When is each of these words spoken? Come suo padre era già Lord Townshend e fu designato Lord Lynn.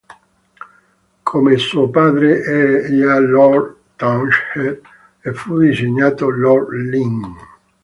Come 1.25 1.57
suo 1.59 1.87
padre 1.91 2.41
era 2.43 2.87
già 2.87 3.19
Lord 3.19 3.75
Townshend 3.97 4.81
e 5.21 5.31
fu 5.31 5.59
designato 5.59 6.27
Lord 6.27 6.71
Lynn. 6.71 7.21